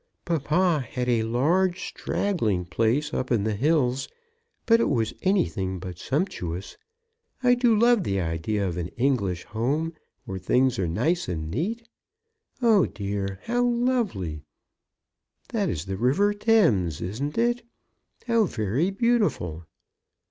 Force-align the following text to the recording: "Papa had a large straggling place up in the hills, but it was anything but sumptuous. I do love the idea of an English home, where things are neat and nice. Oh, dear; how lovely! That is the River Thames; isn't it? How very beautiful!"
"Papa 0.25 0.79
had 0.79 1.07
a 1.07 1.21
large 1.21 1.83
straggling 1.85 2.65
place 2.65 3.13
up 3.13 3.31
in 3.31 3.43
the 3.43 3.53
hills, 3.53 4.07
but 4.65 4.79
it 4.79 4.89
was 4.89 5.13
anything 5.21 5.77
but 5.77 5.99
sumptuous. 5.99 6.75
I 7.43 7.53
do 7.53 7.77
love 7.77 8.03
the 8.03 8.19
idea 8.19 8.67
of 8.67 8.77
an 8.77 8.87
English 8.97 9.43
home, 9.43 9.93
where 10.25 10.39
things 10.39 10.79
are 10.79 10.87
neat 10.87 11.27
and 11.29 11.51
nice. 11.51 11.81
Oh, 12.63 12.87
dear; 12.87 13.41
how 13.43 13.63
lovely! 13.63 14.41
That 15.49 15.69
is 15.69 15.85
the 15.85 15.97
River 15.97 16.33
Thames; 16.33 16.99
isn't 16.99 17.37
it? 17.37 17.61
How 18.25 18.45
very 18.45 18.89
beautiful!" 18.89 19.67